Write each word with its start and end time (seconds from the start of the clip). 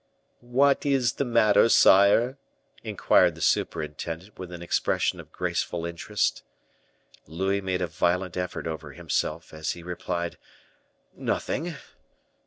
"What 0.39 0.83
is 0.83 1.13
the 1.13 1.25
matter, 1.25 1.69
sire?" 1.69 2.39
inquired 2.81 3.35
the 3.35 3.41
superintendent, 3.41 4.35
with 4.39 4.51
an 4.51 4.63
expression 4.63 5.19
of 5.19 5.31
graceful 5.31 5.85
interest. 5.85 6.41
Louis 7.27 7.61
made 7.61 7.83
a 7.83 7.85
violent 7.87 8.35
effort 8.35 8.65
over 8.65 8.93
himself, 8.93 9.53
as 9.53 9.73
he 9.73 9.83
replied, 9.83 10.39
"Nothing." 11.15 11.75